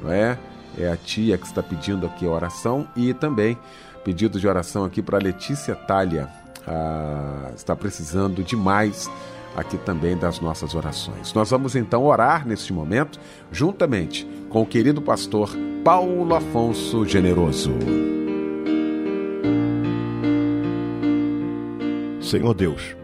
[0.00, 0.38] não é?
[0.78, 3.58] É a tia que está pedindo aqui a oração e também
[4.04, 6.28] pedido de oração aqui para Letícia Talha.
[6.64, 9.10] Ah, está precisando demais
[9.56, 11.34] aqui também das nossas orações.
[11.34, 13.18] Nós vamos então orar neste momento,
[13.50, 15.50] juntamente com o querido pastor
[15.82, 17.72] Paulo Afonso Generoso.
[22.20, 22.96] Senhor Deus,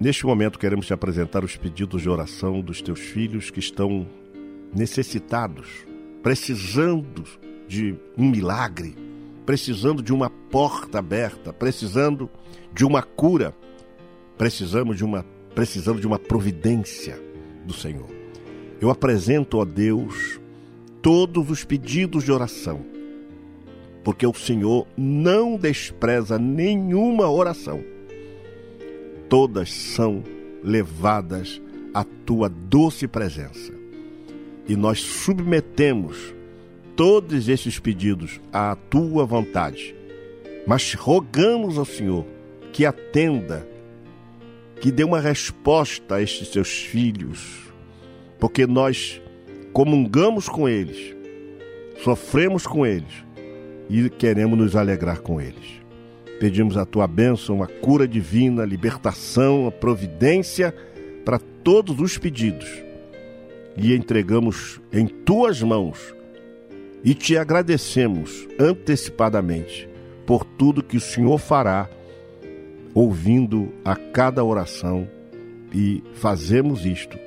[0.00, 4.06] neste momento queremos te apresentar os pedidos de oração dos teus filhos que estão
[4.74, 5.68] necessitados,
[6.22, 7.24] precisando
[7.68, 8.96] de um milagre,
[9.44, 12.30] precisando de uma porta aberta, precisando
[12.72, 13.54] de uma cura,
[14.38, 15.24] precisamos de uma
[15.54, 17.20] precisando de uma providência
[17.66, 18.08] do Senhor.
[18.80, 20.40] Eu apresento, ó Deus,
[21.02, 22.80] todos os pedidos de oração,
[24.04, 27.82] porque o Senhor não despreza nenhuma oração.
[29.30, 30.24] Todas são
[30.62, 31.62] levadas
[31.94, 33.72] à tua doce presença.
[34.68, 36.34] E nós submetemos
[36.96, 39.94] todos esses pedidos à tua vontade,
[40.66, 42.26] mas rogamos ao Senhor
[42.72, 43.66] que atenda
[44.80, 47.72] que dê uma resposta a estes seus filhos,
[48.38, 49.22] porque nós
[49.72, 51.14] comungamos com eles,
[52.02, 53.24] sofremos com eles
[53.88, 55.79] e queremos nos alegrar com eles.
[56.40, 60.74] Pedimos a tua bênção, a cura divina, a libertação, a providência
[61.24, 62.66] para todos os pedidos
[63.76, 66.14] e entregamos em tuas mãos
[67.04, 69.88] e te agradecemos antecipadamente
[70.26, 71.88] por tudo que o Senhor fará
[72.94, 75.06] ouvindo a cada oração
[75.72, 77.18] e fazemos isto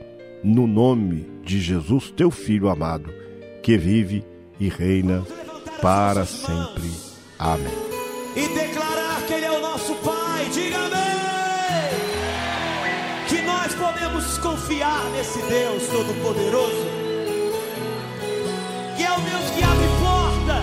[0.44, 3.14] no nome de Jesus, teu Filho amado,
[3.62, 4.26] que vive
[4.60, 5.24] e reina
[5.82, 6.92] para sempre.
[7.40, 8.63] Amém.
[9.28, 10.50] Que Ele é o nosso Pai.
[10.52, 11.24] Diga amém.
[13.28, 16.86] Que nós podemos confiar nesse Deus Todo-Poderoso,
[18.96, 20.62] que é o Deus que abre porta,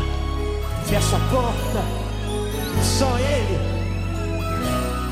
[0.87, 2.01] fecha a porta.
[2.99, 3.59] Só Ele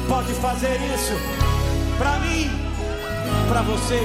[0.09, 1.15] pode fazer isso
[1.99, 2.51] para mim,
[3.49, 4.01] para você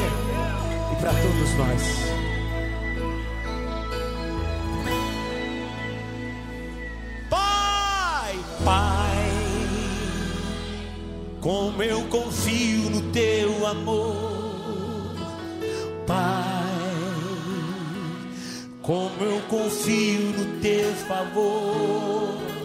[0.91, 2.14] e para todos nós.
[7.30, 9.12] Pai, Pai,
[11.44, 15.14] como eu confio no teu amor,
[16.08, 16.64] Pai,
[18.82, 22.62] como eu confio no teu favor.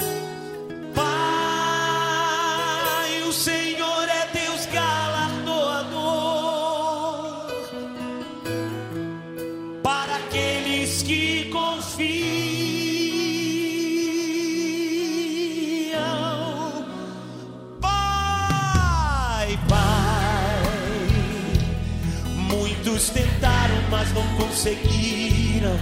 [24.58, 25.78] Conseguiram.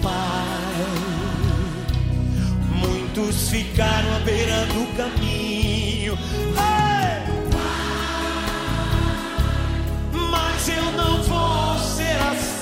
[0.00, 0.12] Pai,
[2.70, 6.16] muitos ficaram à beira do caminho.
[6.56, 7.22] Ei!
[10.30, 12.61] Mas eu não vou ser assim.